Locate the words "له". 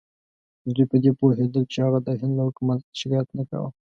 2.37-2.43